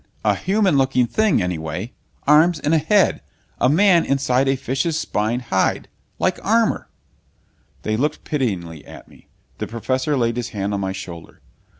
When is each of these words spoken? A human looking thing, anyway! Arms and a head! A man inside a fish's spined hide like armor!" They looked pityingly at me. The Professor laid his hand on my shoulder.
A 0.25 0.33
human 0.33 0.79
looking 0.79 1.05
thing, 1.05 1.43
anyway! 1.43 1.93
Arms 2.25 2.59
and 2.59 2.73
a 2.73 2.79
head! 2.79 3.21
A 3.59 3.69
man 3.69 4.03
inside 4.03 4.47
a 4.47 4.55
fish's 4.55 4.97
spined 4.99 5.43
hide 5.53 5.89
like 6.17 6.43
armor!" 6.43 6.87
They 7.83 7.95
looked 7.97 8.23
pityingly 8.23 8.83
at 8.83 9.07
me. 9.07 9.27
The 9.59 9.67
Professor 9.67 10.17
laid 10.17 10.37
his 10.37 10.49
hand 10.49 10.73
on 10.73 10.79
my 10.79 10.91
shoulder. 10.91 11.39